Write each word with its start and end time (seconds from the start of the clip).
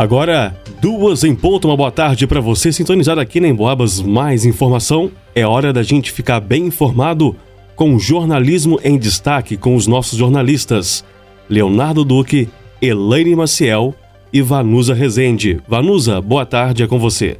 Agora, 0.00 0.56
duas 0.80 1.24
em 1.24 1.36
ponto, 1.36 1.68
uma 1.68 1.76
boa 1.76 1.92
tarde 1.92 2.26
para 2.26 2.40
você 2.40 2.72
sintonizado 2.72 3.20
aqui 3.20 3.38
na 3.38 3.48
Emboabas. 3.48 4.00
Mais 4.00 4.46
informação, 4.46 5.12
é 5.34 5.46
hora 5.46 5.74
da 5.74 5.82
gente 5.82 6.10
ficar 6.10 6.40
bem 6.40 6.68
informado 6.68 7.36
com 7.76 7.94
o 7.94 8.00
jornalismo 8.00 8.80
em 8.82 8.98
destaque 8.98 9.58
com 9.58 9.76
os 9.76 9.86
nossos 9.86 10.18
jornalistas 10.18 11.04
Leonardo 11.50 12.02
Duque, 12.02 12.48
Elaine 12.80 13.36
Maciel 13.36 13.94
e 14.32 14.40
Vanusa 14.40 14.94
Rezende. 14.94 15.60
Vanusa, 15.68 16.18
boa 16.18 16.46
tarde, 16.46 16.82
é 16.82 16.86
com 16.86 16.98
você. 16.98 17.36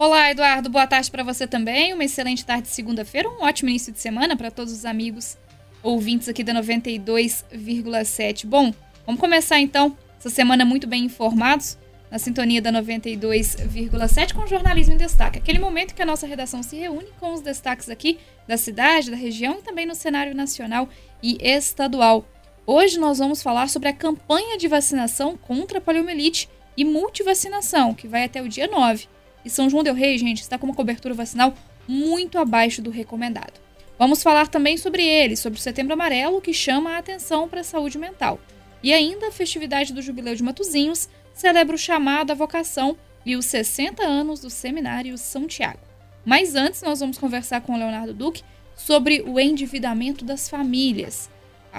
Olá, 0.00 0.32
Eduardo, 0.32 0.68
boa 0.68 0.88
tarde 0.88 1.12
para 1.12 1.22
você 1.22 1.46
também. 1.46 1.94
Uma 1.94 2.04
excelente 2.04 2.44
tarde 2.44 2.62
de 2.62 2.70
segunda-feira, 2.70 3.28
um 3.28 3.44
ótimo 3.44 3.68
início 3.68 3.92
de 3.92 4.00
semana 4.00 4.36
para 4.36 4.50
todos 4.50 4.72
os 4.72 4.84
amigos 4.84 5.38
ouvintes 5.80 6.28
aqui 6.28 6.42
da 6.42 6.52
92,7. 6.54 8.46
Bom, 8.46 8.74
vamos 9.06 9.20
começar 9.20 9.60
então 9.60 9.96
essa 10.22 10.30
semana 10.30 10.64
muito 10.64 10.86
bem 10.86 11.04
informados, 11.04 11.76
na 12.08 12.16
sintonia 12.16 12.62
da 12.62 12.70
92,7 12.70 14.34
com 14.34 14.46
Jornalismo 14.46 14.94
em 14.94 14.96
Destaque. 14.96 15.38
Aquele 15.38 15.58
momento 15.58 15.96
que 15.96 16.02
a 16.02 16.06
nossa 16.06 16.28
redação 16.28 16.62
se 16.62 16.76
reúne 16.76 17.08
com 17.18 17.32
os 17.32 17.40
destaques 17.40 17.88
aqui 17.88 18.20
da 18.46 18.56
cidade, 18.56 19.10
da 19.10 19.16
região 19.16 19.58
e 19.58 19.62
também 19.62 19.84
no 19.84 19.96
cenário 19.96 20.32
nacional 20.32 20.88
e 21.20 21.38
estadual. 21.40 22.24
Hoje 22.64 23.00
nós 23.00 23.18
vamos 23.18 23.42
falar 23.42 23.68
sobre 23.68 23.88
a 23.88 23.92
campanha 23.92 24.56
de 24.56 24.68
vacinação 24.68 25.36
contra 25.36 25.78
a 25.78 25.80
poliomielite 25.80 26.48
e 26.76 26.84
multivacinação, 26.84 27.92
que 27.92 28.06
vai 28.06 28.22
até 28.22 28.40
o 28.40 28.48
dia 28.48 28.68
9. 28.68 29.08
E 29.44 29.50
São 29.50 29.68
João 29.68 29.82
del 29.82 29.94
Rei, 29.94 30.16
gente, 30.18 30.40
está 30.40 30.56
com 30.56 30.66
uma 30.66 30.76
cobertura 30.76 31.14
vacinal 31.14 31.52
muito 31.88 32.38
abaixo 32.38 32.80
do 32.80 32.90
recomendado. 32.90 33.60
Vamos 33.98 34.22
falar 34.22 34.46
também 34.46 34.76
sobre 34.76 35.04
ele, 35.04 35.34
sobre 35.34 35.58
o 35.58 35.62
Setembro 35.62 35.94
Amarelo, 35.94 36.40
que 36.40 36.54
chama 36.54 36.90
a 36.90 36.98
atenção 36.98 37.48
para 37.48 37.62
a 37.62 37.64
saúde 37.64 37.98
mental. 37.98 38.38
E 38.82 38.92
ainda 38.92 39.28
a 39.28 39.32
festividade 39.32 39.92
do 39.92 40.02
Jubileu 40.02 40.34
de 40.34 40.42
Matozinhos 40.42 41.08
celebra 41.32 41.76
o 41.76 41.78
chamado 41.78 42.30
à 42.30 42.34
vocação 42.34 42.96
e 43.24 43.36
os 43.36 43.46
60 43.46 44.04
anos 44.04 44.40
do 44.40 44.50
Seminário 44.50 45.16
São 45.16 45.46
Tiago. 45.46 45.78
Mas 46.24 46.54
antes, 46.54 46.82
nós 46.82 47.00
vamos 47.00 47.18
conversar 47.18 47.60
com 47.60 47.74
o 47.74 47.78
Leonardo 47.78 48.12
Duque 48.12 48.42
sobre 48.76 49.22
o 49.22 49.38
endividamento 49.38 50.24
das 50.24 50.48
famílias 50.48 51.30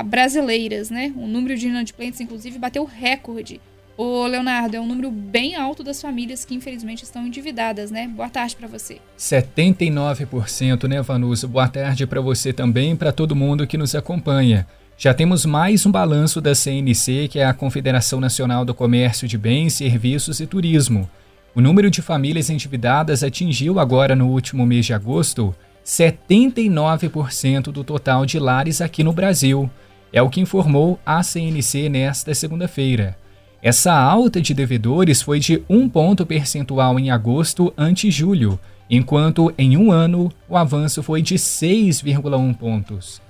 brasileiras, 0.06 0.90
né? 0.90 1.14
O 1.16 1.28
número 1.28 1.58
de 1.58 1.68
inadimplentes, 1.68 2.20
inclusive, 2.20 2.58
bateu 2.58 2.84
recorde. 2.84 3.62
Ô, 3.96 4.26
Leonardo, 4.26 4.76
é 4.76 4.80
um 4.80 4.88
número 4.88 5.12
bem 5.12 5.56
alto 5.56 5.84
das 5.84 6.02
famílias 6.02 6.44
que 6.44 6.56
infelizmente 6.56 7.04
estão 7.04 7.28
endividadas, 7.28 7.92
né? 7.92 8.08
Boa 8.08 8.28
tarde 8.28 8.56
para 8.56 8.68
você. 8.68 9.00
79%, 9.18 10.88
né, 10.88 11.02
Vanusa? 11.02 11.48
Boa 11.48 11.68
tarde 11.68 12.08
para 12.08 12.20
você 12.20 12.52
também, 12.52 12.96
para 12.96 13.12
todo 13.12 13.36
mundo 13.36 13.68
que 13.68 13.78
nos 13.78 13.94
acompanha. 13.94 14.66
Já 15.04 15.14
temos 15.14 15.46
mais 15.46 15.86
um 15.86 15.92
balanço 15.92 16.40
da 16.40 16.56
CNC, 16.56 17.28
que 17.28 17.38
é 17.38 17.44
a 17.44 17.54
Confederação 17.54 18.22
Nacional 18.22 18.64
do 18.64 18.74
Comércio 18.74 19.28
de 19.28 19.38
Bens, 19.38 19.74
Serviços 19.74 20.40
e 20.40 20.48
Turismo. 20.48 21.10
O 21.54 21.60
número 21.60 21.92
de 21.92 22.02
famílias 22.02 22.50
endividadas 22.50 23.22
atingiu 23.22 23.82
agora 23.82 24.16
no 24.16 24.30
último 24.30 24.66
mês 24.66 24.86
de 24.86 24.94
agosto 24.94 25.54
79% 25.86 27.64
do 27.64 27.84
total 27.84 28.26
de 28.26 28.40
lares 28.40 28.80
aqui 28.80 29.04
no 29.04 29.12
Brasil. 29.12 29.70
É 30.14 30.22
o 30.22 30.30
que 30.30 30.40
informou 30.40 30.98
a 31.06 31.22
CNC 31.22 31.90
nesta 31.90 32.34
segunda-feira. 32.34 33.18
Essa 33.62 33.92
alta 33.92 34.42
de 34.42 34.54
devedores 34.54 35.22
foi 35.22 35.38
de 35.38 35.62
um 35.68 35.90
ponto 35.90 36.26
percentual 36.26 36.98
em 36.98 37.12
agosto 37.12 37.74
ante 37.78 38.10
julho, 38.10 38.58
enquanto 38.90 39.54
em 39.58 39.76
um 39.76 39.92
ano 39.92 40.32
o 40.48 40.56
avanço 40.56 41.04
foi 41.04 41.22
de 41.22 41.36
6,1 41.36 42.56
pontos. 42.56 43.22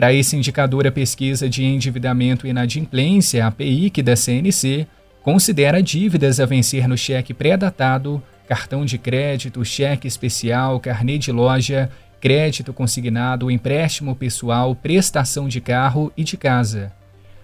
Para 0.00 0.14
esse 0.14 0.34
indicador, 0.34 0.86
a 0.86 0.90
pesquisa 0.90 1.46
de 1.46 1.62
endividamento 1.62 2.46
e 2.46 2.50
inadimplência, 2.50 3.46
a 3.46 3.50
PIC 3.50 4.00
da 4.00 4.16
CNC, 4.16 4.86
considera 5.22 5.82
dívidas 5.82 6.40
a 6.40 6.46
vencer 6.46 6.88
no 6.88 6.96
cheque 6.96 7.34
pré-datado, 7.34 8.22
cartão 8.48 8.86
de 8.86 8.96
crédito, 8.96 9.62
cheque 9.62 10.08
especial, 10.08 10.80
carnê 10.80 11.18
de 11.18 11.30
loja, 11.30 11.90
crédito 12.18 12.72
consignado, 12.72 13.50
empréstimo 13.50 14.16
pessoal, 14.16 14.74
prestação 14.74 15.46
de 15.46 15.60
carro 15.60 16.10
e 16.16 16.24
de 16.24 16.38
casa. 16.38 16.90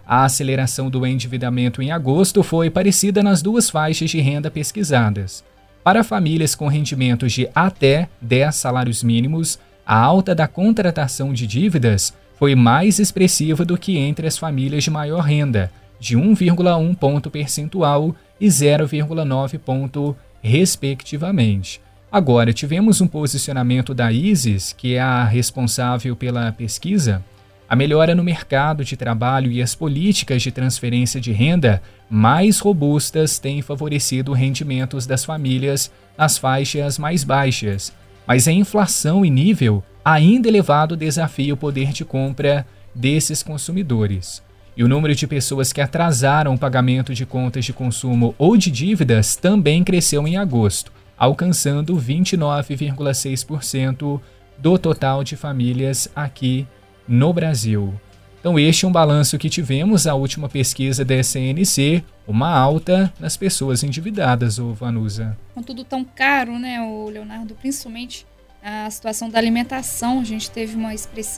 A 0.06 0.24
aceleração 0.24 0.88
do 0.88 1.06
endividamento 1.06 1.82
em 1.82 1.92
agosto 1.92 2.42
foi 2.42 2.70
parecida 2.70 3.22
nas 3.22 3.42
duas 3.42 3.68
faixas 3.68 4.08
de 4.08 4.18
renda 4.18 4.50
pesquisadas. 4.50 5.44
Para 5.84 6.02
famílias 6.02 6.54
com 6.54 6.68
rendimentos 6.68 7.34
de 7.34 7.50
até 7.54 8.08
10 8.22 8.54
salários 8.54 9.02
mínimos, 9.02 9.58
a 9.84 9.98
alta 9.98 10.34
da 10.34 10.48
contratação 10.48 11.34
de 11.34 11.46
dívidas 11.46 12.14
foi 12.38 12.54
mais 12.54 12.98
expressiva 12.98 13.64
do 13.64 13.78
que 13.78 13.98
entre 13.98 14.26
as 14.26 14.38
famílias 14.38 14.84
de 14.84 14.90
maior 14.90 15.20
renda, 15.20 15.70
de 15.98 16.16
1,1 16.16 16.94
ponto 16.96 17.30
percentual 17.30 18.14
e 18.40 18.46
0,9 18.46 19.58
ponto, 19.58 20.16
respectivamente. 20.42 21.80
Agora, 22.12 22.52
tivemos 22.52 23.00
um 23.00 23.06
posicionamento 23.06 23.92
da 23.92 24.12
ISIS, 24.12 24.72
que 24.72 24.94
é 24.94 25.00
a 25.00 25.24
responsável 25.24 26.14
pela 26.14 26.52
pesquisa. 26.52 27.24
A 27.68 27.74
melhora 27.74 28.14
no 28.14 28.22
mercado 28.22 28.84
de 28.84 28.96
trabalho 28.96 29.50
e 29.50 29.60
as 29.60 29.74
políticas 29.74 30.40
de 30.40 30.52
transferência 30.52 31.20
de 31.20 31.32
renda 31.32 31.82
mais 32.08 32.60
robustas 32.60 33.40
têm 33.40 33.60
favorecido 33.60 34.32
rendimentos 34.32 35.04
das 35.04 35.24
famílias 35.24 35.90
nas 36.16 36.38
faixas 36.38 36.96
mais 36.96 37.24
baixas, 37.24 37.92
mas 38.26 38.48
a 38.48 38.52
inflação 38.52 39.24
em 39.24 39.30
nível 39.30 39.82
ainda 40.04 40.48
elevado 40.48 40.96
desafia 40.96 41.54
o 41.54 41.56
poder 41.56 41.92
de 41.92 42.04
compra 42.04 42.66
desses 42.94 43.42
consumidores. 43.42 44.44
E 44.76 44.84
o 44.84 44.88
número 44.88 45.14
de 45.14 45.26
pessoas 45.26 45.72
que 45.72 45.80
atrasaram 45.80 46.52
o 46.54 46.58
pagamento 46.58 47.14
de 47.14 47.24
contas 47.24 47.64
de 47.64 47.72
consumo 47.72 48.34
ou 48.36 48.54
de 48.56 48.70
dívidas 48.70 49.36
também 49.36 49.82
cresceu 49.82 50.28
em 50.28 50.36
agosto, 50.36 50.92
alcançando 51.16 51.96
29,6% 51.96 54.20
do 54.58 54.78
total 54.78 55.24
de 55.24 55.36
famílias 55.36 56.10
aqui 56.14 56.66
no 57.08 57.32
Brasil. 57.32 57.94
Então, 58.46 58.60
este 58.60 58.84
é 58.84 58.88
um 58.88 58.92
balanço 58.92 59.36
que 59.38 59.50
tivemos, 59.50 60.06
a 60.06 60.14
última 60.14 60.48
pesquisa 60.48 61.04
da 61.04 61.16
SNC, 61.16 62.04
uma 62.28 62.48
alta 62.48 63.12
nas 63.18 63.36
pessoas 63.36 63.82
endividadas, 63.82 64.60
o 64.60 64.72
Vanusa. 64.72 65.36
Com 65.52 65.64
tudo 65.64 65.82
tão 65.82 66.04
caro, 66.04 66.56
né, 66.56 66.80
o 66.80 67.08
Leonardo, 67.08 67.56
principalmente 67.56 68.24
a 68.62 68.88
situação 68.88 69.28
da 69.28 69.36
alimentação. 69.36 70.20
A 70.20 70.24
gente 70.24 70.48
teve 70.48 70.76
uma 70.76 70.90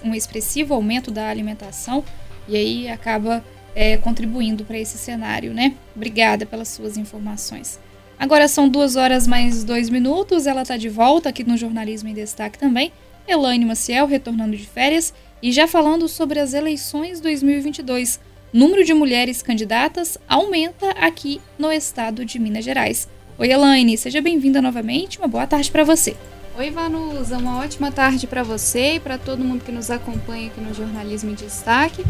um 0.05 0.15
expressivo 0.15 0.75
aumento 0.75 1.11
da 1.11 1.31
alimentação 1.31 2.05
e 2.47 2.55
aí 2.55 2.91
acaba 2.91 3.43
é, 3.75 3.97
contribuindo 3.97 4.63
para 4.67 4.77
esse 4.77 4.99
cenário, 4.99 5.55
né? 5.55 5.77
Obrigada 5.97 6.45
pelas 6.45 6.69
suas 6.69 6.99
informações. 6.99 7.81
Agora 8.19 8.47
são 8.47 8.69
duas 8.69 8.97
horas 8.97 9.27
mais 9.27 9.65
dois 9.65 9.89
minutos. 9.89 10.47
Ela 10.47 10.61
está 10.61 10.77
de 10.77 10.91
volta 10.91 11.31
aqui 11.31 11.43
no 11.43 11.57
Jornalismo 11.57 12.11
em 12.11 12.15
Destaque 12.15 12.59
também. 12.59 12.93
Elaine 13.27 13.65
Maciel 13.65 14.07
retornando 14.07 14.57
de 14.57 14.67
férias 14.67 15.15
e 15.43 15.53
já 15.53 15.67
falando 15.67 16.09
sobre 16.09 16.39
as 16.39 16.53
eleições 16.53 17.21
2022. 17.21 18.21
Número 18.53 18.85
de 18.85 18.95
mulheres 18.95 19.43
candidatas 19.43 20.19
aumenta 20.29 20.91
aqui 20.93 21.41
no 21.59 21.71
estado 21.71 22.25
de 22.25 22.39
Minas 22.39 22.65
Gerais. 22.65 23.09
Oi, 23.39 23.51
Elaine, 23.51 23.97
seja 23.97 24.21
bem-vinda 24.21 24.61
novamente. 24.61 25.19
Uma 25.19 25.29
boa 25.29 25.47
tarde 25.47 25.71
para 25.71 25.85
você. 25.85 26.17
Oi, 26.57 26.71
Vanusa, 26.71 27.39
uma 27.39 27.61
ótima 27.61 27.93
tarde 27.93 28.27
para 28.27 28.43
você 28.43 28.95
e 28.95 29.01
para 29.01 29.17
todo 29.17 29.45
mundo 29.45 29.65
que 29.65 29.71
nos 29.71 29.91
acompanha 29.91 30.49
aqui 30.49 30.61
no 30.61 30.75
Jornalismo 30.75 31.31
em 31.31 31.35
Destaque. 31.35 32.05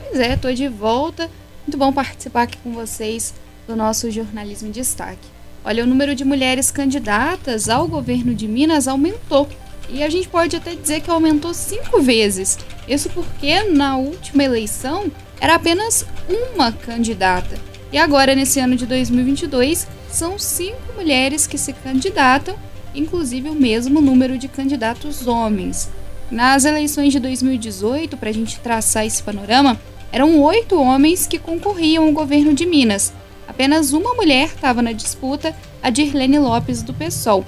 Pois 0.00 0.18
é, 0.18 0.36
tô 0.36 0.50
de 0.52 0.66
volta. 0.66 1.30
Muito 1.66 1.78
bom 1.78 1.92
participar 1.92 2.42
aqui 2.42 2.58
com 2.58 2.72
vocês 2.72 3.34
do 3.68 3.76
nosso 3.76 4.10
Jornalismo 4.10 4.68
em 4.68 4.72
Destaque. 4.72 5.28
Olha, 5.64 5.84
o 5.84 5.86
número 5.86 6.14
de 6.14 6.24
mulheres 6.24 6.70
candidatas 6.70 7.68
ao 7.68 7.86
governo 7.86 8.34
de 8.34 8.48
Minas 8.48 8.88
aumentou. 8.88 9.48
E 9.88 10.02
a 10.02 10.08
gente 10.08 10.28
pode 10.28 10.56
até 10.56 10.74
dizer 10.74 11.00
que 11.00 11.10
aumentou 11.10 11.54
cinco 11.54 12.00
vezes. 12.00 12.58
Isso 12.88 13.10
porque 13.10 13.62
na 13.64 13.96
última 13.96 14.44
eleição 14.44 15.10
era 15.40 15.54
apenas 15.54 16.06
uma 16.28 16.72
candidata. 16.72 17.58
E 17.92 17.98
agora, 17.98 18.34
nesse 18.34 18.58
ano 18.60 18.76
de 18.76 18.86
2022, 18.86 19.86
são 20.10 20.38
cinco 20.38 20.94
mulheres 20.96 21.46
que 21.46 21.58
se 21.58 21.72
candidatam 21.72 22.56
inclusive 22.94 23.48
o 23.48 23.54
mesmo 23.54 24.00
número 24.00 24.38
de 24.38 24.48
candidatos 24.48 25.26
homens. 25.26 25.90
Nas 26.30 26.64
eleições 26.64 27.12
de 27.12 27.18
2018, 27.18 28.16
para 28.16 28.30
a 28.30 28.32
gente 28.32 28.60
traçar 28.60 29.04
esse 29.04 29.22
panorama, 29.22 29.78
eram 30.12 30.40
oito 30.42 30.80
homens 30.80 31.26
que 31.26 31.38
concorriam 31.38 32.06
ao 32.06 32.12
governo 32.12 32.54
de 32.54 32.64
Minas. 32.64 33.12
Apenas 33.46 33.92
uma 33.92 34.14
mulher 34.14 34.46
estava 34.46 34.80
na 34.80 34.92
disputa, 34.92 35.54
a 35.82 35.90
Dirlene 35.90 36.38
Lopes 36.38 36.82
do 36.82 36.94
PSOL. 36.94 37.44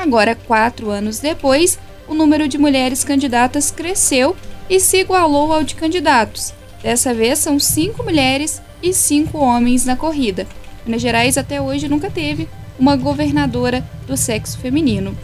Agora, 0.00 0.34
quatro 0.34 0.88
anos 0.88 1.18
depois, 1.18 1.78
o 2.08 2.14
número 2.14 2.48
de 2.48 2.56
mulheres 2.56 3.04
candidatas 3.04 3.70
cresceu 3.70 4.34
e 4.66 4.80
se 4.80 4.96
igualou 4.96 5.52
ao 5.52 5.62
de 5.62 5.74
candidatos. 5.74 6.54
Dessa 6.82 7.12
vez 7.12 7.38
são 7.38 7.60
cinco 7.60 8.02
mulheres 8.02 8.62
e 8.82 8.94
cinco 8.94 9.36
homens 9.36 9.84
na 9.84 9.96
corrida. 9.96 10.46
Minas 10.86 11.02
Gerais 11.02 11.36
até 11.36 11.60
hoje 11.60 11.86
nunca 11.86 12.10
teve 12.10 12.48
uma 12.78 12.96
governadora 12.96 13.86
do 14.06 14.16
sexo 14.16 14.58
feminino. 14.58 15.14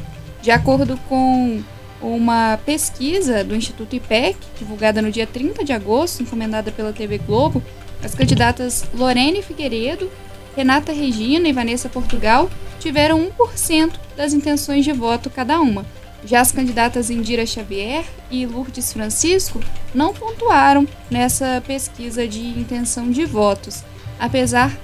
De 0.43 0.51
acordo 0.51 1.01
com 1.09 1.63
uma 2.03 2.59
pesquisa 2.67 3.43
do 3.43 3.57
Instituto 3.57 3.97
IPEC, 3.97 4.37
divulgada 4.59 5.01
no 5.01 5.11
dia 5.11 5.27
30 5.27 5.65
de 5.65 5.73
agosto, 5.73 6.23
encomendada 6.23 6.71
pela 6.71 6.93
TV 6.93 7.17
Globo, 7.17 7.63
as 8.05 8.15
candidatas 8.15 8.85
Lorene 8.93 9.41
Figueiredo, 9.41 10.13
Renata 10.55 10.93
Regina 10.93 11.49
e 11.49 11.53
Vanessa 11.55 11.89
Portugal 11.89 12.51
tiveram 12.79 13.33
1% 13.39 14.06
das 14.17 14.33
intenções 14.33 14.85
de 14.85 14.93
voto 14.93 15.31
cada 15.31 15.61
uma. 15.61 15.85
Já 16.25 16.41
as 16.41 16.51
candidatas 16.51 17.11
Indira 17.11 17.47
Xavier 17.47 18.05
e 18.31 18.47
Lourdes 18.47 18.93
Francisco 18.93 19.61
não 19.95 20.13
pontuaram 20.13 20.89
nessa 21.11 21.63
pesquisa 21.67 22.27
de 22.27 22.41
intenção 22.41 23.11
de 23.11 23.25
votos. 23.25 23.85
Apesar 24.19 24.77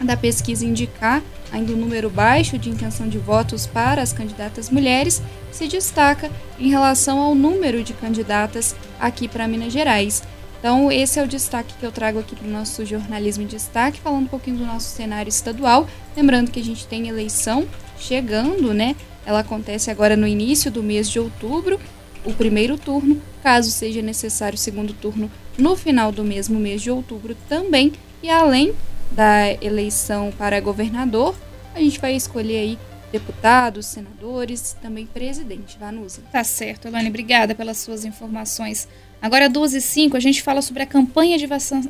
da 0.00 0.16
pesquisa 0.16 0.66
indicar 0.66 1.22
ainda 1.52 1.72
um 1.72 1.76
número 1.76 2.10
baixo 2.10 2.58
de 2.58 2.68
intenção 2.68 3.08
de 3.08 3.18
votos 3.18 3.66
para 3.66 4.02
as 4.02 4.12
candidatas 4.12 4.68
mulheres, 4.68 5.22
se 5.50 5.66
destaca 5.66 6.30
em 6.58 6.68
relação 6.68 7.20
ao 7.20 7.34
número 7.34 7.82
de 7.82 7.94
candidatas 7.94 8.74
aqui 9.00 9.28
para 9.28 9.48
Minas 9.48 9.72
Gerais. 9.72 10.22
Então, 10.58 10.90
esse 10.90 11.18
é 11.18 11.22
o 11.22 11.28
destaque 11.28 11.74
que 11.78 11.86
eu 11.86 11.92
trago 11.92 12.18
aqui 12.18 12.34
para 12.34 12.48
o 12.48 12.50
nosso 12.50 12.84
jornalismo 12.84 13.44
em 13.44 13.46
destaque, 13.46 14.00
falando 14.00 14.24
um 14.24 14.28
pouquinho 14.28 14.56
do 14.56 14.66
nosso 14.66 14.88
cenário 14.88 15.28
estadual. 15.28 15.86
Lembrando 16.16 16.50
que 16.50 16.58
a 16.58 16.64
gente 16.64 16.86
tem 16.86 17.08
eleição 17.08 17.66
chegando, 17.98 18.72
né? 18.74 18.96
Ela 19.24 19.40
acontece 19.40 19.90
agora 19.90 20.16
no 20.16 20.26
início 20.26 20.70
do 20.70 20.82
mês 20.82 21.08
de 21.10 21.18
outubro, 21.18 21.80
o 22.24 22.32
primeiro 22.32 22.76
turno, 22.76 23.20
caso 23.42 23.70
seja 23.70 24.02
necessário 24.02 24.56
o 24.56 24.58
segundo 24.58 24.92
turno 24.92 25.30
no 25.56 25.76
final 25.76 26.10
do 26.12 26.24
mesmo 26.24 26.58
mês 26.58 26.82
de 26.82 26.90
outubro 26.90 27.36
também. 27.48 27.92
E 28.22 28.30
além 28.30 28.74
da 29.10 29.52
eleição 29.62 30.32
para 30.36 30.60
governador, 30.60 31.34
a 31.74 31.80
gente 31.80 32.00
vai 32.00 32.14
escolher 32.14 32.58
aí 32.58 32.78
deputados, 33.12 33.86
senadores, 33.86 34.76
também 34.82 35.06
presidente. 35.06 35.78
Vanusa. 35.78 36.22
Tá 36.32 36.42
certo, 36.42 36.88
Elane, 36.88 37.08
obrigada 37.08 37.54
pelas 37.54 37.78
suas 37.78 38.04
informações. 38.04 38.88
Agora, 39.22 39.48
12 39.48 39.78
e 39.78 39.80
5, 39.80 40.16
a 40.16 40.20
gente 40.20 40.42
fala 40.42 40.60
sobre 40.60 40.82
a 40.82 40.86
campanha 40.86 41.38
de 41.38 41.48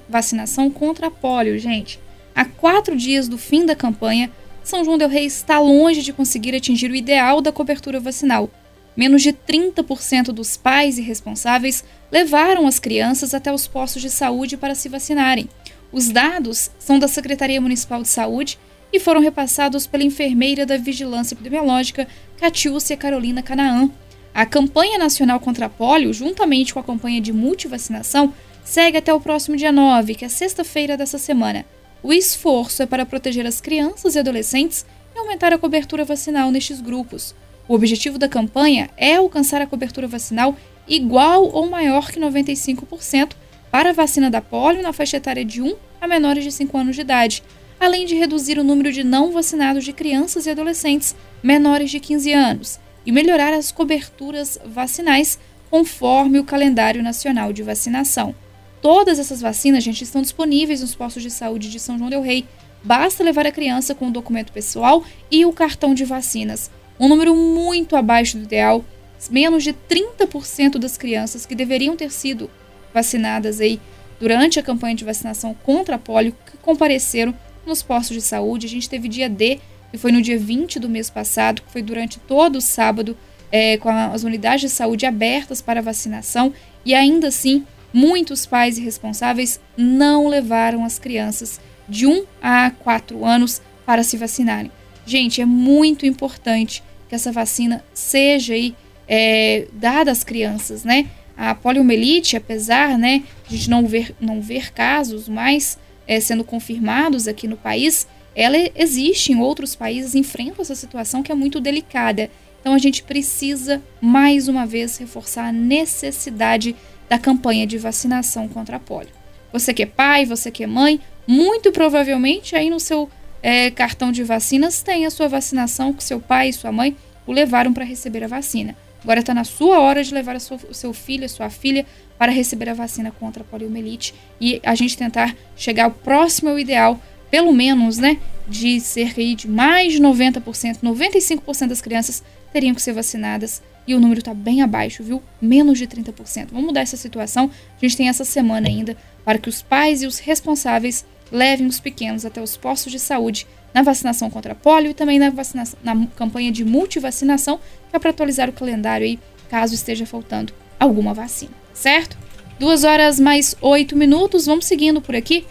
vacinação 0.09 0.70
contra 0.70 1.09
a 1.09 1.11
polio, 1.11 1.59
gente. 1.59 1.99
Há 2.35 2.44
quatro 2.44 2.94
dias 2.94 3.29
do 3.29 3.38
fim 3.38 3.64
da 3.64 3.75
campanha, 3.75 4.31
São 4.66 4.84
João 4.84 4.98
del 4.98 5.08
Rei 5.08 5.26
está 5.26 5.60
longe 5.60 6.02
de 6.02 6.12
conseguir 6.12 6.52
atingir 6.52 6.90
o 6.90 6.96
ideal 6.96 7.40
da 7.40 7.52
cobertura 7.52 8.00
vacinal. 8.00 8.50
Menos 8.96 9.22
de 9.22 9.32
30% 9.32 10.32
dos 10.32 10.56
pais 10.56 10.98
e 10.98 11.02
responsáveis 11.02 11.84
levaram 12.10 12.66
as 12.66 12.80
crianças 12.80 13.32
até 13.32 13.52
os 13.52 13.68
postos 13.68 14.02
de 14.02 14.10
saúde 14.10 14.56
para 14.56 14.74
se 14.74 14.88
vacinarem. 14.88 15.48
Os 15.92 16.08
dados 16.08 16.68
são 16.80 16.98
da 16.98 17.06
Secretaria 17.06 17.60
Municipal 17.60 18.02
de 18.02 18.08
Saúde 18.08 18.58
e 18.92 18.98
foram 18.98 19.20
repassados 19.20 19.86
pela 19.86 20.02
enfermeira 20.02 20.66
da 20.66 20.76
Vigilância 20.76 21.34
Epidemiológica, 21.34 22.08
Catiúcia 22.36 22.96
Carolina 22.96 23.44
Canaã. 23.44 23.88
A 24.34 24.44
campanha 24.44 24.98
nacional 24.98 25.38
contra 25.38 25.66
a 25.66 25.68
polio, 25.68 26.12
juntamente 26.12 26.74
com 26.74 26.80
a 26.80 26.84
campanha 26.84 27.20
de 27.20 27.32
multivacinação, 27.32 28.34
segue 28.64 28.98
até 28.98 29.14
o 29.14 29.20
próximo 29.20 29.56
dia 29.56 29.70
9, 29.70 30.16
que 30.16 30.24
é 30.24 30.28
sexta-feira 30.28 30.96
dessa 30.96 31.18
semana. 31.18 31.64
O 32.06 32.12
esforço 32.12 32.85
é 32.85 32.87
para 32.87 33.05
proteger 33.05 33.44
as 33.49 33.61
crianças 33.61 34.14
e 34.14 34.19
adolescentes 34.20 34.87
e 35.12 35.19
aumentar 35.19 35.53
a 35.53 35.58
cobertura 35.58 36.05
vacinal 36.05 36.53
nestes 36.53 36.81
grupos. 36.81 37.35
O 37.67 37.75
objetivo 37.75 38.17
da 38.17 38.29
campanha 38.29 38.88
é 38.97 39.17
alcançar 39.17 39.61
a 39.61 39.67
cobertura 39.67 40.06
vacinal 40.06 40.55
igual 40.87 41.50
ou 41.53 41.69
maior 41.69 42.12
que 42.12 42.20
95% 42.20 43.32
para 43.73 43.91
a 43.91 43.93
vacina 43.93 44.31
da 44.31 44.41
polio 44.41 44.85
na 44.85 44.93
faixa 44.93 45.17
etária 45.17 45.44
de 45.44 45.61
1 45.61 45.75
a 46.00 46.06
menores 46.06 46.44
de 46.44 46.53
5 46.53 46.79
anos 46.79 46.94
de 46.94 47.00
idade, 47.00 47.43
além 47.81 48.06
de 48.06 48.14
reduzir 48.14 48.56
o 48.56 48.62
número 48.62 48.93
de 48.93 49.02
não 49.02 49.32
vacinados 49.32 49.85
de 49.85 49.93
crianças 49.93 50.47
e 50.47 50.50
adolescentes 50.50 51.17
menores 51.43 51.91
de 51.91 51.99
15 51.99 52.32
anos 52.32 52.79
e 53.05 53.11
melhorar 53.11 53.52
as 53.52 53.73
coberturas 53.73 54.61
vacinais 54.64 55.41
conforme 55.69 56.38
o 56.38 56.44
calendário 56.44 57.02
nacional 57.02 57.52
de 57.52 57.64
vacinação. 57.64 58.32
Todas 58.81 59.19
essas 59.19 59.40
vacinas, 59.40 59.82
gente, 59.82 60.05
estão 60.05 60.23
disponíveis 60.23 60.81
nos 60.81 60.94
postos 60.94 61.23
de 61.23 61.31
saúde 61.31 61.70
de 61.70 61.81
São 61.81 61.99
João 61.99 62.11
del 62.11 62.23
Rei. 62.23 62.46
Basta 62.82 63.25
levar 63.25 63.46
a 63.46 63.52
criança 63.52 63.94
com 63.94 64.08
o 64.08 64.12
documento 64.12 64.52
pessoal 64.52 65.05
e 65.31 65.44
o 65.44 65.52
cartão 65.52 65.94
de 65.94 66.05
vacinas. 66.05 66.70
Um 66.99 67.08
número 67.08 67.34
muito 67.34 67.96
abaixo 67.96 68.37
do 68.38 68.44
ideal, 68.44 68.84
menos 69.31 69.64
de 69.64 69.73
30% 69.73 70.78
das 70.78 70.96
crianças 70.96 71.44
que 71.44 71.55
deveriam 71.55 71.96
ter 71.96 72.12
sido 72.12 72.50
vacinadas 72.93 73.61
aí 73.61 73.81
durante 74.20 74.58
a 74.58 74.62
campanha 74.62 74.94
de 74.94 75.05
vacinação 75.05 75.55
contra 75.55 75.96
a 75.96 75.99
polio 75.99 76.34
que 76.46 76.56
compareceram 76.58 77.34
nos 77.67 77.82
postos 77.82 78.17
de 78.17 78.23
saúde. 78.23 78.67
A 78.67 78.70
gente 78.70 78.88
teve 78.88 79.08
dia 79.08 79.28
D, 79.28 79.61
que 79.90 79.99
foi 79.99 80.12
no 80.12 80.23
dia 80.23 80.38
20 80.38 80.78
do 80.78 80.88
mês 80.88 81.11
passado, 81.11 81.62
que 81.62 81.73
foi 81.73 81.82
durante 81.82 82.19
todo 82.20 82.56
o 82.56 82.61
sábado, 82.61 83.17
é, 83.50 83.76
com 83.78 83.88
as 83.88 84.23
unidades 84.23 84.62
de 84.62 84.69
saúde 84.69 85.06
abertas 85.06 85.61
para 85.61 85.82
vacinação, 85.82 86.52
e 86.84 86.94
ainda 86.94 87.28
assim, 87.28 87.64
muitos 87.96 88.44
pais 88.44 88.76
e 88.76 88.82
responsáveis 88.82 89.58
não 89.75 90.28
levaram 90.28 90.84
as 90.84 90.98
crianças 90.98 91.58
de 91.88 92.06
1 92.06 92.26
a 92.43 92.70
4 92.70 93.25
anos 93.25 93.62
para 93.87 94.02
se 94.02 94.19
vacinarem. 94.19 94.70
Gente, 95.06 95.40
é 95.40 95.46
muito 95.46 96.04
importante 96.04 96.82
que 97.08 97.14
essa 97.14 97.32
vacina 97.32 97.82
seja 97.94 98.52
aí, 98.52 98.75
é, 99.08 99.66
dada 99.72 100.10
às 100.10 100.22
crianças, 100.22 100.84
né? 100.84 101.06
A 101.34 101.54
poliomielite, 101.54 102.37
apesar 102.37 102.98
né, 102.98 103.22
de 103.48 103.66
a 103.66 103.70
não 103.70 103.87
ver, 103.87 104.14
não 104.20 104.42
ver 104.42 104.75
casos 104.75 105.26
mais 105.26 105.78
é, 106.06 106.20
sendo 106.20 106.44
confirmados 106.44 107.26
aqui 107.26 107.49
no 107.49 107.56
país, 107.56 108.06
ela 108.34 108.58
existe 108.75 109.32
em 109.32 109.40
outros 109.40 109.75
países, 109.75 110.14
enfrenta 110.14 110.60
essa 110.60 110.75
situação 110.75 111.22
que 111.22 111.32
é 111.32 111.34
muito 111.34 111.60
delicada. 111.60 112.31
Então 112.60 112.75
a 112.75 112.78
gente 112.78 113.02
precisa, 113.02 113.82
mais 114.00 114.49
uma 114.49 114.66
vez, 114.66 114.99
reforçar 114.99 115.46
a 115.46 115.52
necessidade 115.52 116.76
da 117.08 117.19
campanha 117.19 117.67
de 117.67 117.79
vacinação 117.79 118.49
contra 118.49 118.76
a 118.76 118.81
polio. 118.81 119.12
Você 119.53 119.73
que 119.73 119.82
é 119.82 119.87
pai, 119.87 120.25
você 120.25 120.50
que 120.50 120.64
é 120.64 120.67
mãe, 120.67 121.00
muito 121.26 121.73
provavelmente 121.73 122.55
aí 122.55 122.69
no 122.70 122.81
seu 122.81 123.08
é, 123.43 123.70
cartão 123.70 124.12
de 124.12 124.23
vacinas 124.23 124.82
tem 124.82 125.06
a 125.06 125.11
sua 125.11 125.29
vacinação 125.29 125.93
que 125.93 126.03
seu 126.03 126.20
pai 126.20 126.49
e 126.49 126.53
sua 126.53 126.73
mãe 126.73 126.97
o 127.26 127.32
levaram 127.32 127.73
para 127.73 127.85
receber 127.85 128.25
a 128.25 128.29
vacina. 128.29 128.76
Agora 129.03 129.20
está 129.20 129.32
na 129.32 129.44
sua 129.44 129.79
hora 129.79 130.03
de 130.03 130.12
levar 130.12 130.41
sua, 130.41 130.58
o 130.69 130.75
seu 130.75 130.93
filho, 130.93 131.25
a 131.25 131.29
sua 131.29 131.49
filha 131.49 131.87
para 132.19 132.32
receber 132.32 132.69
a 132.69 132.75
vacina 132.75 133.12
contra 133.12 133.43
a 133.43 133.47
poliomielite 133.47 134.14
e 134.41 134.61
a 134.64 134.75
gente 134.75 134.97
tentar 134.97 135.37
chegar 135.56 135.85
ao 135.85 135.91
próximo 135.91 136.50
ao 136.50 136.59
ideal, 136.59 137.00
pelo 137.31 137.52
menos, 137.52 137.99
né, 137.99 138.19
de 138.49 138.81
cerca 138.81 139.23
de 139.23 139.49
mais 139.49 139.93
de 139.93 140.00
90%, 140.00 140.79
95% 140.82 141.69
das 141.69 141.81
crianças 141.81 142.23
teriam 142.52 142.75
que 142.75 142.82
ser 142.82 142.93
vacinadas 142.93 143.62
e 143.87 143.94
o 143.94 144.00
número 144.00 144.21
está 144.21 144.35
bem 144.35 144.62
abaixo, 144.62 145.03
viu? 145.03 145.23
Menos 145.41 145.79
de 145.79 145.87
30%. 145.87 146.49
Vamos 146.50 146.67
mudar 146.67 146.81
essa 146.81 146.97
situação. 146.97 147.50
A 147.77 147.81
gente 147.81 147.97
tem 147.97 148.09
essa 148.09 148.25
semana 148.25 148.69
ainda 148.69 148.97
para 149.25 149.38
que 149.38 149.49
os 149.49 149.62
pais 149.62 150.02
e 150.02 150.07
os 150.07 150.19
responsáveis 150.19 151.05
levem 151.31 151.66
os 151.66 151.81
pequenos 151.81 152.25
até 152.25 152.43
os 152.43 152.57
postos 152.57 152.93
de 152.93 152.99
saúde 152.99 153.47
na 153.75 153.83
vacinação 153.83 154.31
contra 154.31 154.55
polio 154.55 154.90
e 154.90 154.95
também 154.95 155.19
na, 155.19 155.31
vacinação, 155.31 155.78
na 155.83 156.07
campanha 156.16 156.50
de 156.50 156.64
multivacinação, 156.64 157.59
que 157.90 157.97
é 157.97 157.99
para 157.99 158.11
atualizar 158.11 158.49
o 158.49 158.52
calendário 158.52 159.05
aí, 159.05 159.19
caso 159.49 159.75
esteja 159.75 160.07
faltando 160.07 160.52
alguma 160.78 161.12
vacina 161.12 161.66
certo? 161.76 162.16
Duas 162.59 162.85
horas 162.85 163.21
mais 163.21 163.55
oito 163.61 163.95
minutos, 163.95 164.47
vamos 164.47 164.64
seguindo 164.64 165.00
por 165.00 165.14
aqui. 165.14 165.47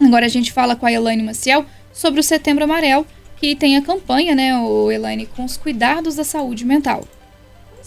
Agora 0.00 0.26
a 0.26 0.28
gente 0.28 0.50
fala 0.50 0.74
com 0.74 0.86
a 0.86 0.92
Elaine 0.92 1.22
Maciel 1.22 1.66
sobre 1.92 2.20
o 2.20 2.22
Setembro 2.22 2.64
Amarelo, 2.64 3.06
que 3.36 3.54
tem 3.54 3.76
a 3.76 3.82
campanha, 3.82 4.34
né, 4.34 4.56
o 4.56 4.90
Elaine, 4.90 5.26
com 5.26 5.44
os 5.44 5.56
cuidados 5.56 6.16
da 6.16 6.24
saúde 6.24 6.64
mental. 6.64 7.04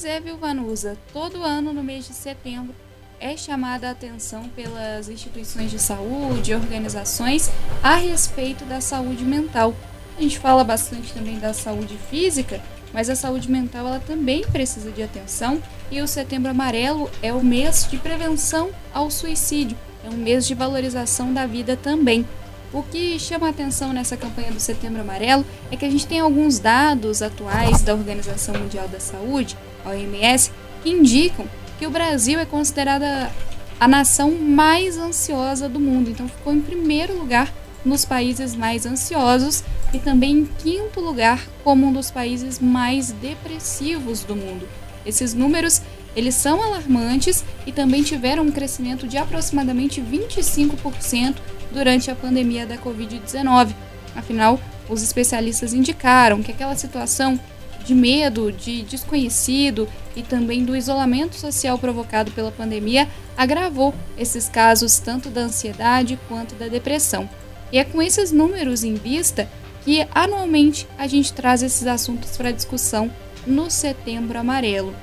É, 0.03 0.19
viu, 0.19 0.37
Vanusa? 0.37 0.97
Todo 1.13 1.41
ano, 1.41 1.71
no 1.71 1.83
mês 1.83 2.05
de 2.05 2.13
setembro, 2.13 2.75
é 3.19 3.37
chamada 3.37 3.87
a 3.87 3.91
atenção 3.91 4.49
pelas 4.49 5.07
instituições 5.07 5.71
de 5.71 5.79
saúde 5.79 6.53
organizações 6.53 7.49
a 7.81 7.95
respeito 7.95 8.65
da 8.65 8.81
saúde 8.81 9.23
mental. 9.23 9.73
A 10.17 10.21
gente 10.21 10.37
fala 10.37 10.63
bastante 10.63 11.13
também 11.13 11.39
da 11.39 11.53
saúde 11.53 11.97
física, 12.09 12.61
mas 12.93 13.09
a 13.09 13.15
saúde 13.15 13.49
mental 13.49 13.87
ela 13.87 13.99
também 13.99 14.41
precisa 14.43 14.91
de 14.91 15.01
atenção 15.01 15.61
e 15.89 16.01
o 16.01 16.07
Setembro 16.07 16.51
Amarelo 16.51 17.09
é 17.21 17.33
o 17.33 17.43
mês 17.43 17.87
de 17.89 17.97
prevenção 17.97 18.69
ao 18.93 19.09
suicídio, 19.09 19.77
é 20.05 20.09
um 20.09 20.17
mês 20.17 20.45
de 20.45 20.53
valorização 20.53 21.33
da 21.33 21.45
vida 21.45 21.75
também. 21.75 22.25
O 22.73 22.83
que 22.83 23.17
chama 23.17 23.47
a 23.47 23.51
atenção 23.51 23.93
nessa 23.93 24.17
campanha 24.17 24.51
do 24.51 24.59
Setembro 24.59 25.01
Amarelo 25.01 25.45
é 25.71 25.77
que 25.77 25.85
a 25.85 25.89
gente 25.89 26.05
tem 26.05 26.19
alguns 26.19 26.59
dados 26.59 27.21
atuais 27.21 27.81
da 27.81 27.93
Organização 27.93 28.53
Mundial 28.55 28.87
da 28.87 28.99
Saúde, 28.99 29.55
OMS, 29.85 30.51
indicam 30.83 31.45
que 31.77 31.85
o 31.85 31.91
Brasil 31.91 32.39
é 32.39 32.45
considerada 32.45 33.31
a 33.79 33.87
nação 33.87 34.31
mais 34.31 34.97
ansiosa 34.97 35.67
do 35.67 35.79
mundo. 35.79 36.09
Então 36.09 36.27
ficou 36.27 36.53
em 36.53 36.61
primeiro 36.61 37.17
lugar 37.17 37.53
nos 37.83 38.05
países 38.05 38.55
mais 38.55 38.85
ansiosos 38.85 39.63
e 39.93 39.99
também 39.99 40.39
em 40.39 40.45
quinto 40.45 40.99
lugar 40.99 41.45
como 41.63 41.87
um 41.87 41.93
dos 41.93 42.09
países 42.09 42.59
mais 42.59 43.11
depressivos 43.11 44.23
do 44.23 44.35
mundo. 44.35 44.67
Esses 45.05 45.33
números 45.33 45.81
eles 46.15 46.33
são 46.33 46.63
alarmantes 46.63 47.43
e 47.67 47.71
também 47.71 48.01
tiveram 48.01 48.43
um 48.43 48.51
crescimento 48.51 49.07
de 49.07 49.17
aproximadamente 49.17 50.01
25% 50.01 51.35
durante 51.71 52.09
a 52.09 52.15
pandemia 52.15 52.65
da 52.65 52.77
Covid-19. 52.77 53.75
Afinal, 54.15 54.59
os 54.87 55.03
especialistas 55.03 55.73
indicaram 55.73 56.41
que 56.41 56.51
aquela 56.51 56.75
situação 56.75 57.37
de 57.85 57.93
medo, 57.93 58.51
de 58.51 58.81
desconhecido 58.81 59.87
e 60.15 60.23
também 60.23 60.65
do 60.65 60.75
isolamento 60.75 61.35
social 61.35 61.77
provocado 61.77 62.31
pela 62.31 62.51
pandemia 62.51 63.07
agravou 63.37 63.93
esses 64.17 64.49
casos 64.49 64.97
tanto 64.97 65.29
da 65.29 65.41
ansiedade 65.41 66.19
quanto 66.27 66.55
da 66.55 66.67
depressão. 66.67 67.29
E 67.71 67.77
é 67.77 67.83
com 67.83 68.01
esses 68.01 68.31
números 68.31 68.83
em 68.83 68.95
vista 68.95 69.49
que 69.83 70.05
anualmente 70.13 70.87
a 70.97 71.07
gente 71.07 71.31
traz 71.31 71.61
esses 71.61 71.85
assuntos 71.85 72.35
para 72.35 72.51
discussão 72.51 73.11
no 73.45 73.69
Setembro 73.69 74.39
Amarelo. 74.39 74.95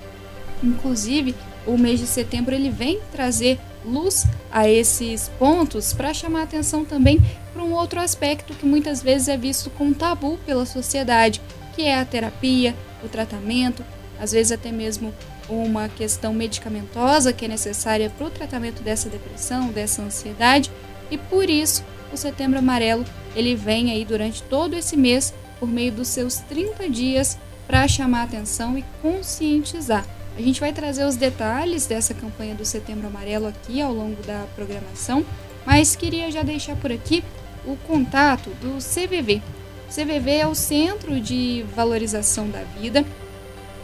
Inclusive, 0.62 1.34
o 1.66 1.78
mês 1.78 2.00
de 2.00 2.06
setembro 2.06 2.54
ele 2.54 2.70
vem 2.70 3.00
trazer 3.12 3.60
luz 3.84 4.26
a 4.50 4.68
esses 4.68 5.28
pontos 5.38 5.92
para 5.92 6.14
chamar 6.14 6.42
atenção 6.42 6.84
também 6.84 7.20
para 7.52 7.62
um 7.62 7.72
outro 7.72 8.00
aspecto 8.00 8.54
que 8.54 8.66
muitas 8.66 9.02
vezes 9.02 9.28
é 9.28 9.36
visto 9.36 9.70
como 9.70 9.94
tabu 9.94 10.38
pela 10.44 10.64
sociedade, 10.66 11.40
que 11.74 11.82
é 11.82 11.98
a 11.98 12.04
terapia, 12.04 12.74
o 13.02 13.08
tratamento, 13.08 13.84
às 14.20 14.32
vezes 14.32 14.52
até 14.52 14.70
mesmo 14.70 15.12
uma 15.48 15.88
questão 15.88 16.32
medicamentosa 16.32 17.32
que 17.32 17.44
é 17.44 17.48
necessária 17.48 18.10
para 18.10 18.26
o 18.26 18.30
tratamento 18.30 18.82
dessa 18.82 19.08
depressão, 19.08 19.68
dessa 19.68 20.02
ansiedade, 20.02 20.70
e 21.10 21.18
por 21.18 21.50
isso 21.50 21.84
o 22.12 22.16
Setembro 22.16 22.58
Amarelo 22.58 23.04
ele 23.34 23.54
vem 23.54 23.90
aí 23.90 24.04
durante 24.04 24.42
todo 24.42 24.74
esse 24.74 24.96
mês 24.96 25.34
por 25.58 25.68
meio 25.68 25.92
dos 25.92 26.08
seus 26.08 26.36
30 26.38 26.88
dias 26.88 27.38
para 27.66 27.88
chamar 27.88 28.24
atenção 28.24 28.76
e 28.76 28.84
conscientizar. 29.00 30.04
A 30.36 30.40
gente 30.40 30.60
vai 30.60 30.72
trazer 30.72 31.04
os 31.04 31.16
detalhes 31.16 31.86
dessa 31.86 32.14
campanha 32.14 32.54
do 32.54 32.64
Setembro 32.64 33.06
Amarelo 33.06 33.46
aqui 33.46 33.80
ao 33.80 33.92
longo 33.92 34.22
da 34.22 34.46
programação, 34.54 35.24
mas 35.64 35.94
queria 35.94 36.30
já 36.30 36.42
deixar 36.42 36.76
por 36.76 36.90
aqui 36.90 37.22
o 37.64 37.76
contato 37.76 38.50
do 38.60 38.78
CVV. 38.78 39.42
CVV 39.92 40.30
é 40.30 40.46
o 40.46 40.54
Centro 40.54 41.20
de 41.20 41.66
Valorização 41.76 42.48
da 42.48 42.62
Vida. 42.62 43.04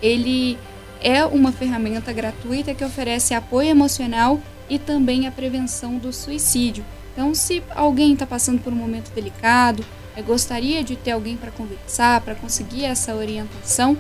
Ele 0.01 0.57
é 1.03 1.23
uma 1.27 1.53
ferramenta 1.53 2.15
gratuita 2.15 2.75
que 2.75 2.83
oferece 2.83 3.35
apoio 3.35 3.69
emocional 3.69 4.41
e 4.71 4.79
também 4.79 5.27
a 5.27 5.31
prevenção 5.31 5.99
do 5.99 6.11
suicídio. 6.11 6.83
Então, 7.13 7.35
se 7.35 7.63
alguém 7.75 8.15
está 8.15 8.27
passando 8.27 8.63
por 8.63 8.73
um 8.73 8.77
momento 8.77 9.13
delicado, 9.13 9.85
é, 10.17 10.23
gostaria 10.23 10.83
de 10.83 10.97
ter 10.97 11.11
alguém 11.11 11.37
para 11.37 11.51
conversar, 11.51 12.23
para 12.23 12.35
conseguir 12.35 12.85
essa 12.85 13.15
orientação, 13.15 13.99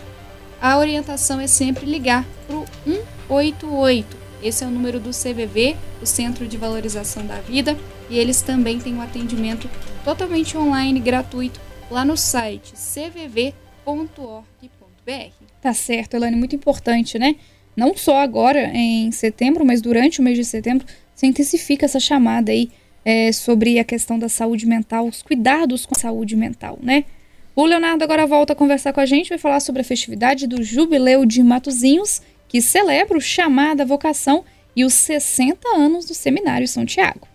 a 0.63 0.79
orientação 0.79 1.39
é 1.39 1.47
sempre 1.47 1.85
ligar 1.85 2.25
para 2.47 2.57
o 2.57 2.65
188. 3.29 4.17
Esse 4.43 4.65
é 4.65 4.67
o 4.67 4.71
número 4.71 4.99
do 4.99 5.11
CVV, 5.11 5.77
o 6.01 6.07
Centro 6.07 6.49
de 6.49 6.57
Valorização 6.57 7.27
da 7.27 7.37
Vida, 7.41 7.77
e 8.09 8.19
eles 8.19 8.41
também 8.41 8.79
têm 8.79 8.95
um 8.95 9.03
atendimento 9.03 9.69
totalmente 10.05 10.57
online, 10.57 11.01
gratuito, 11.01 11.68
lá 11.91 12.05
no 12.05 12.17
site 12.17 12.75
cvv.org.br. 12.77 13.55
Tá 15.61 15.73
certo, 15.73 16.15
Elane, 16.15 16.37
muito 16.37 16.55
importante, 16.55 17.19
né? 17.19 17.37
Não 17.77 17.97
só 17.97 18.21
agora 18.21 18.71
em 18.75 19.11
setembro, 19.13 19.65
mas 19.65 19.81
durante 19.81 20.21
o 20.21 20.23
mês 20.23 20.37
de 20.37 20.45
setembro, 20.45 20.87
se 21.15 21.27
intensifica 21.27 21.87
essa 21.87 22.01
chamada 22.01 22.53
aí 22.53 22.71
é, 23.05 23.33
sobre 23.33 23.79
a 23.79 23.85
questão 23.85 24.19
da 24.19 24.29
saúde 24.29 24.67
mental, 24.67 25.07
os 25.07 25.23
cuidados 25.23 25.87
com 25.87 25.95
a 25.97 26.01
saúde 26.01 26.37
mental, 26.37 26.79
né? 26.83 27.05
O 27.57 27.65
Leonardo 27.65 28.05
agora 28.05 28.27
volta 28.27 28.53
a 28.53 28.57
conversar 28.57 28.93
com 28.93 29.01
a 29.01 29.07
gente, 29.07 29.31
vai 29.31 29.39
falar 29.39 29.61
sobre 29.61 29.81
a 29.81 29.85
festividade 29.85 30.47
do 30.47 30.63
Jubileu 30.63 31.25
de 31.25 31.43
Matozinhos, 31.43 32.23
que 32.47 32.63
celebra 32.63 33.19
o 33.19 33.21
chamada 33.21 33.85
vocação 33.85 34.45
e 34.77 34.85
os 34.85 34.95
60 34.95 35.69
anos 35.77 36.05
do 36.05 36.15
Seminário 36.15 36.69
São 36.69 36.87
Tiago. 36.87 37.27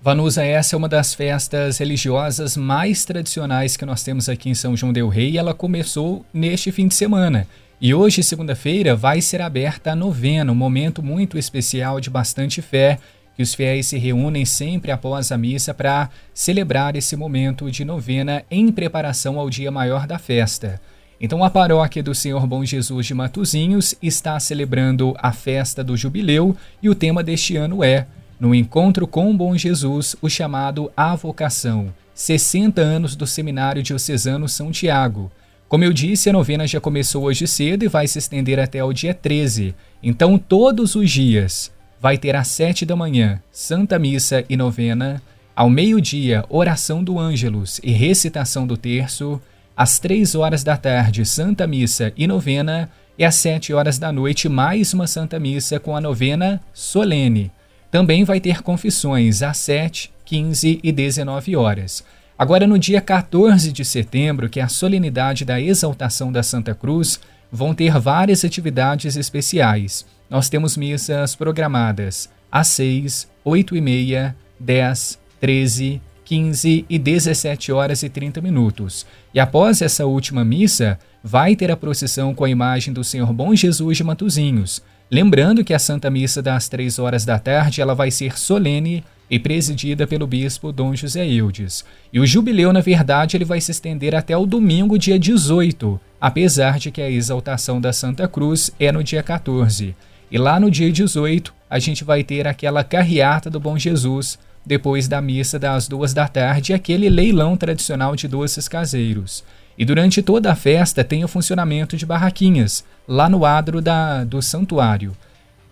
Vanusa, 0.00 0.44
essa 0.44 0.76
é 0.76 0.78
uma 0.78 0.88
das 0.88 1.12
festas 1.12 1.78
religiosas 1.78 2.56
mais 2.56 3.04
tradicionais 3.04 3.76
que 3.76 3.84
nós 3.84 4.04
temos 4.04 4.28
aqui 4.28 4.48
em 4.48 4.54
São 4.54 4.76
João 4.76 4.92
del 4.92 5.08
Rei 5.08 5.30
e 5.30 5.38
ela 5.38 5.52
começou 5.52 6.24
neste 6.32 6.70
fim 6.70 6.86
de 6.86 6.94
semana. 6.94 7.48
E 7.80 7.92
hoje, 7.92 8.22
segunda-feira, 8.22 8.94
vai 8.94 9.20
ser 9.20 9.42
aberta 9.42 9.90
a 9.90 9.96
novena, 9.96 10.52
um 10.52 10.54
momento 10.54 11.02
muito 11.02 11.36
especial 11.36 12.00
de 12.00 12.10
bastante 12.10 12.62
fé 12.62 12.98
que 13.36 13.42
os 13.42 13.54
fiéis 13.54 13.86
se 13.86 13.98
reúnem 13.98 14.44
sempre 14.44 14.92
após 14.92 15.32
a 15.32 15.38
missa 15.38 15.74
para 15.74 16.10
celebrar 16.32 16.94
esse 16.94 17.16
momento 17.16 17.68
de 17.68 17.84
novena 17.84 18.44
em 18.48 18.70
preparação 18.70 19.38
ao 19.38 19.50
dia 19.50 19.70
maior 19.70 20.06
da 20.06 20.18
festa. 20.18 20.80
Então, 21.20 21.42
a 21.42 21.50
paróquia 21.50 22.04
do 22.04 22.14
Senhor 22.14 22.46
Bom 22.46 22.64
Jesus 22.64 23.06
de 23.06 23.14
Matozinhos 23.14 23.96
está 24.00 24.38
celebrando 24.38 25.14
a 25.18 25.32
festa 25.32 25.82
do 25.82 25.96
jubileu 25.96 26.56
e 26.80 26.88
o 26.88 26.94
tema 26.94 27.24
deste 27.24 27.56
ano 27.56 27.82
é 27.82 28.06
No 28.40 28.54
Encontro 28.54 29.04
com 29.04 29.28
o 29.28 29.34
Bom 29.34 29.56
Jesus, 29.56 30.14
o 30.22 30.28
chamado 30.30 30.92
Avocação, 30.96 31.92
60 32.14 32.80
anos 32.80 33.16
do 33.16 33.26
Seminário 33.26 33.82
Diocesano 33.82 34.48
São 34.48 34.70
Tiago. 34.70 35.28
Como 35.68 35.82
eu 35.82 35.92
disse, 35.92 36.30
a 36.30 36.32
novena 36.32 36.64
já 36.64 36.80
começou 36.80 37.24
hoje 37.24 37.48
cedo 37.48 37.84
e 37.84 37.88
vai 37.88 38.06
se 38.06 38.20
estender 38.20 38.60
até 38.60 38.82
o 38.84 38.92
dia 38.92 39.12
13. 39.12 39.74
Então, 40.00 40.38
todos 40.38 40.94
os 40.94 41.10
dias, 41.10 41.72
vai 42.00 42.16
ter 42.16 42.36
às 42.36 42.46
sete 42.46 42.86
da 42.86 42.94
manhã 42.94 43.42
Santa 43.50 43.98
Missa 43.98 44.44
e 44.48 44.56
Novena, 44.56 45.20
ao 45.54 45.68
meio-dia 45.68 46.44
Oração 46.48 47.02
do 47.02 47.18
Ângelus 47.18 47.80
e 47.82 47.90
recitação 47.90 48.68
do 48.68 48.76
Terço, 48.76 49.40
às 49.76 49.98
três 49.98 50.36
horas 50.36 50.62
da 50.62 50.76
tarde 50.76 51.26
Santa 51.26 51.66
Missa 51.66 52.12
e 52.16 52.28
Novena 52.28 52.88
e 53.18 53.24
às 53.24 53.34
sete 53.34 53.72
horas 53.72 53.98
da 53.98 54.12
noite 54.12 54.48
mais 54.48 54.94
uma 54.94 55.08
Santa 55.08 55.40
Missa 55.40 55.80
com 55.80 55.96
a 55.96 56.00
novena 56.00 56.60
solene. 56.72 57.50
Também 57.90 58.24
vai 58.24 58.40
ter 58.40 58.62
confissões 58.62 59.42
às 59.42 59.56
7, 59.58 60.10
15 60.24 60.80
e 60.82 60.92
19 60.92 61.56
horas. 61.56 62.04
Agora, 62.38 62.66
no 62.66 62.78
dia 62.78 63.00
14 63.00 63.72
de 63.72 63.84
setembro, 63.84 64.48
que 64.48 64.60
é 64.60 64.62
a 64.62 64.68
solenidade 64.68 65.44
da 65.44 65.60
exaltação 65.60 66.30
da 66.30 66.42
Santa 66.42 66.74
Cruz, 66.74 67.18
vão 67.50 67.74
ter 67.74 67.98
várias 67.98 68.44
atividades 68.44 69.16
especiais 69.16 70.06
nós 70.30 70.48
temos 70.48 70.76
missas 70.76 71.34
programadas 71.34 72.28
às 72.52 72.68
6, 72.68 73.28
8 73.44 73.76
e 73.76 73.80
meia, 73.80 74.36
10, 74.60 75.18
13, 75.40 76.02
15 76.24 76.84
e 76.88 76.98
17 76.98 77.72
horas 77.72 78.02
e 78.02 78.08
30 78.08 78.40
minutos. 78.42 79.06
E 79.32 79.40
após 79.40 79.80
essa 79.80 80.04
última 80.04 80.44
missa, 80.44 80.98
vai 81.24 81.56
ter 81.56 81.70
a 81.70 81.76
procissão 81.76 82.34
com 82.34 82.44
a 82.44 82.50
imagem 82.50 82.92
do 82.92 83.02
Senhor 83.02 83.32
Bom 83.32 83.54
Jesus 83.54 83.96
de 83.96 84.04
Matozinhos. 84.04 84.82
Lembrando 85.10 85.64
que 85.64 85.72
a 85.72 85.78
Santa 85.78 86.10
Missa 86.10 86.42
das 86.42 86.68
3 86.68 86.98
horas 86.98 87.24
da 87.24 87.38
tarde 87.38 87.80
ela 87.80 87.94
vai 87.94 88.10
ser 88.10 88.38
solene 88.38 89.02
e 89.30 89.38
presidida 89.38 90.06
pelo 90.06 90.26
bispo 90.26 90.70
Dom 90.70 90.94
José 90.94 91.26
Eudes. 91.26 91.82
E 92.12 92.20
o 92.20 92.26
jubileu, 92.26 92.72
na 92.72 92.80
verdade, 92.80 93.36
ele 93.36 93.44
vai 93.44 93.60
se 93.60 93.70
estender 93.70 94.14
até 94.14 94.36
o 94.36 94.44
domingo, 94.44 94.98
dia 94.98 95.18
18, 95.18 95.98
apesar 96.20 96.78
de 96.78 96.90
que 96.90 97.00
a 97.00 97.10
exaltação 97.10 97.80
da 97.80 97.92
Santa 97.92 98.28
Cruz 98.28 98.70
é 98.78 98.92
no 98.92 99.02
dia 99.02 99.22
14. 99.22 99.96
E 100.30 100.36
lá 100.36 100.60
no 100.60 100.70
dia 100.70 100.92
18, 100.92 101.54
a 101.70 101.78
gente 101.78 102.04
vai 102.04 102.22
ter 102.22 102.46
aquela 102.46 102.84
carreata 102.84 103.48
do 103.48 103.58
Bom 103.58 103.78
Jesus, 103.78 104.38
depois 104.64 105.08
da 105.08 105.22
missa 105.22 105.58
das 105.58 105.88
duas 105.88 106.12
da 106.12 106.28
tarde, 106.28 106.74
aquele 106.74 107.08
leilão 107.08 107.56
tradicional 107.56 108.14
de 108.14 108.28
doces 108.28 108.68
caseiros. 108.68 109.42
E 109.78 109.84
durante 109.84 110.20
toda 110.20 110.50
a 110.50 110.56
festa 110.56 111.04
tem 111.04 111.22
o 111.22 111.28
funcionamento 111.28 111.96
de 111.96 112.04
barraquinhas, 112.04 112.84
lá 113.06 113.28
no 113.28 113.44
adro 113.44 113.80
da, 113.80 114.24
do 114.24 114.42
santuário. 114.42 115.16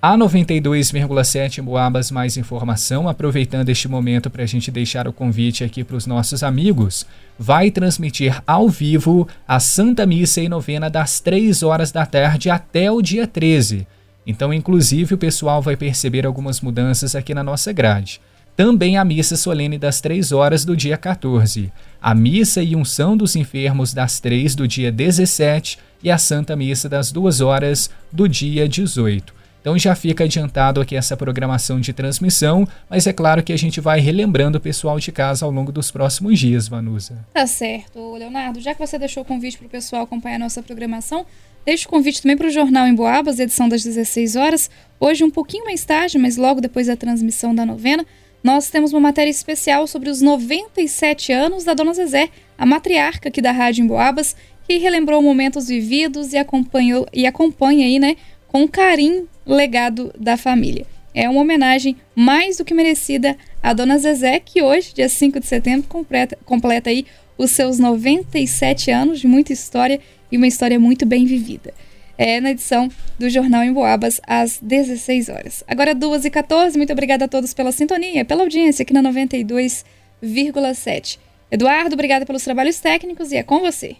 A 0.00 0.16
92,7 0.16 1.60
Moabas 1.60 2.12
mais 2.12 2.36
informação, 2.36 3.08
aproveitando 3.08 3.68
este 3.68 3.88
momento 3.88 4.30
para 4.30 4.44
a 4.44 4.46
gente 4.46 4.70
deixar 4.70 5.08
o 5.08 5.12
convite 5.12 5.64
aqui 5.64 5.82
para 5.82 5.96
os 5.96 6.06
nossos 6.06 6.44
amigos, 6.44 7.04
vai 7.36 7.72
transmitir 7.72 8.40
ao 8.46 8.68
vivo 8.68 9.26
a 9.48 9.58
Santa 9.58 10.06
Missa 10.06 10.40
e 10.40 10.48
Novena 10.48 10.88
das 10.88 11.18
3 11.18 11.64
horas 11.64 11.90
da 11.90 12.06
tarde 12.06 12.48
até 12.48 12.88
o 12.92 13.02
dia 13.02 13.26
13. 13.26 13.88
Então, 14.24 14.54
inclusive, 14.54 15.14
o 15.14 15.18
pessoal 15.18 15.60
vai 15.60 15.76
perceber 15.76 16.24
algumas 16.24 16.60
mudanças 16.60 17.16
aqui 17.16 17.34
na 17.34 17.42
nossa 17.42 17.72
grade. 17.72 18.20
Também 18.54 18.96
a 18.96 19.04
missa 19.04 19.36
solene 19.36 19.78
das 19.78 20.00
3 20.00 20.30
horas 20.30 20.64
do 20.64 20.76
dia 20.76 20.96
14, 20.96 21.72
a 22.00 22.14
missa 22.14 22.62
e 22.62 22.76
unção 22.76 23.16
dos 23.16 23.36
enfermos 23.36 23.92
das 23.92 24.20
3 24.20 24.54
do 24.54 24.66
dia 24.66 24.92
17 24.92 25.78
e 26.02 26.10
a 26.10 26.18
Santa 26.18 26.54
Missa 26.54 26.88
das 26.88 27.10
2 27.10 27.40
horas 27.40 27.90
do 28.12 28.28
dia 28.28 28.68
18. 28.68 29.34
Então 29.60 29.76
já 29.76 29.96
fica 29.96 30.22
adiantado 30.22 30.80
aqui 30.80 30.94
essa 30.94 31.16
programação 31.16 31.80
de 31.80 31.92
transmissão, 31.92 32.68
mas 32.88 33.06
é 33.06 33.12
claro 33.12 33.42
que 33.42 33.52
a 33.52 33.58
gente 33.58 33.80
vai 33.80 33.98
relembrando 33.98 34.58
o 34.58 34.60
pessoal 34.60 35.00
de 35.00 35.10
casa 35.10 35.44
ao 35.44 35.50
longo 35.50 35.72
dos 35.72 35.90
próximos 35.90 36.38
dias, 36.38 36.68
Vanusa. 36.68 37.26
Tá 37.34 37.48
certo, 37.48 38.14
Leonardo. 38.14 38.60
Já 38.60 38.74
que 38.74 38.86
você 38.86 38.96
deixou 38.96 39.24
o 39.24 39.26
convite 39.26 39.58
para 39.58 39.66
o 39.66 39.70
pessoal 39.70 40.02
acompanhar 40.02 40.36
a 40.36 40.40
nossa 40.40 40.62
programação, 40.62 41.26
Deixo 41.66 41.88
o 41.88 41.90
convite 41.90 42.22
também 42.22 42.36
para 42.36 42.46
o 42.46 42.50
Jornal 42.50 42.86
em 42.86 42.94
Boabas, 42.94 43.40
edição 43.40 43.68
das 43.68 43.82
16 43.82 44.36
horas. 44.36 44.70
Hoje 45.00 45.24
um 45.24 45.30
pouquinho 45.32 45.64
mais 45.64 45.84
tarde, 45.84 46.16
mas 46.16 46.36
logo 46.36 46.60
depois 46.60 46.86
da 46.86 46.94
transmissão 46.94 47.52
da 47.52 47.66
novena, 47.66 48.06
nós 48.42 48.70
temos 48.70 48.92
uma 48.92 49.00
matéria 49.00 49.30
especial 49.30 49.86
sobre 49.86 50.08
os 50.08 50.20
97 50.20 51.32
anos 51.32 51.64
da 51.64 51.74
Dona 51.74 51.94
Zezé, 51.94 52.28
a 52.56 52.64
matriarca 52.64 53.28
aqui 53.28 53.42
da 53.42 53.52
Rádio 53.52 53.84
em 53.84 53.86
Boabas, 53.86 54.36
que 54.66 54.78
relembrou 54.78 55.22
momentos 55.22 55.68
vividos 55.68 56.32
e 56.32 56.36
acompanhou 56.36 57.06
e 57.12 57.26
acompanha 57.26 57.86
aí, 57.86 57.98
né, 57.98 58.16
com 58.48 58.66
carinho 58.66 59.28
o 59.44 59.54
legado 59.54 60.12
da 60.18 60.36
família. 60.36 60.86
É 61.14 61.28
uma 61.28 61.40
homenagem 61.40 61.96
mais 62.14 62.58
do 62.58 62.64
que 62.64 62.74
merecida 62.74 63.36
à 63.62 63.72
Dona 63.72 63.96
Zezé, 63.96 64.38
que 64.38 64.60
hoje, 64.60 64.92
dia 64.92 65.08
5 65.08 65.40
de 65.40 65.46
setembro, 65.46 65.88
completa, 65.88 66.38
completa 66.44 66.90
aí 66.90 67.06
os 67.38 67.52
seus 67.52 67.78
97 67.78 68.90
anos 68.90 69.20
de 69.20 69.26
muita 69.26 69.52
história 69.52 70.00
e 70.30 70.36
uma 70.36 70.46
história 70.46 70.78
muito 70.78 71.06
bem 71.06 71.24
vivida. 71.24 71.72
É 72.18 72.40
na 72.40 72.50
edição 72.50 72.88
do 73.18 73.28
Jornal 73.28 73.62
em 73.62 73.72
Boabas, 73.72 74.20
às 74.26 74.58
16 74.60 75.28
horas. 75.28 75.64
Agora, 75.68 75.94
2 75.94 76.24
e 76.24 76.30
14 76.30 76.76
muito 76.76 76.92
obrigada 76.92 77.26
a 77.26 77.28
todos 77.28 77.52
pela 77.52 77.72
sintonia, 77.72 78.24
pela 78.24 78.42
audiência 78.42 78.82
aqui 78.82 78.92
na 78.92 79.02
92,7 79.02 79.84
82,7. 80.22 81.18
Eduardo, 81.50 81.94
obrigada 81.94 82.26
pelos 82.26 82.42
trabalhos 82.42 82.80
técnicos 82.80 83.30
e 83.32 83.36
é 83.36 83.42
com 83.42 83.60
você. 83.60 83.96